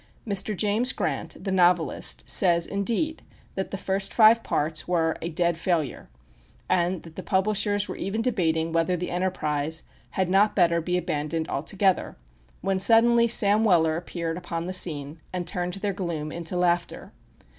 Mr 0.27 0.57
James 0.57 0.93
Grant, 0.93 1.43
the 1.43 1.51
novelist, 1.51 2.27
says 2.27 2.65
indeed, 2.65 3.21
that 3.53 3.69
the 3.69 3.77
first 3.77 4.11
five 4.15 4.41
parts 4.41 4.87
were 4.87 5.15
"a 5.21 5.29
dead 5.29 5.57
failure," 5.59 6.09
and 6.67 7.03
that 7.03 7.15
the 7.15 7.21
publishers 7.21 7.87
were 7.87 7.95
even 7.95 8.23
debating 8.23 8.73
whether 8.73 8.97
the 8.97 9.11
enterprise 9.11 9.83
had 10.17 10.27
not 10.27 10.55
better 10.55 10.81
be 10.81 10.97
abandoned 10.97 11.47
altogether, 11.49 12.15
when 12.61 12.79
suddenly 12.79 13.27
Sam 13.27 13.63
Weller 13.63 13.95
appeared 13.95 14.37
upon 14.37 14.65
the 14.65 14.73
scene, 14.73 15.19
and 15.31 15.45
turned 15.45 15.75
their 15.75 15.93
gloom 15.93 16.31
into 16.31 16.57
laughter. 16.57 17.11